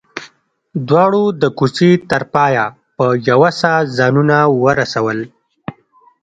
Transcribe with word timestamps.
دواړو 0.87 1.23
د 1.41 1.43
کوڅې 1.57 1.89
تر 2.11 2.23
پايه 2.33 2.65
په 2.97 3.05
يوه 3.29 3.49
ساه 3.59 3.79
ځانونه 3.97 4.37
ورسول. 4.63 5.19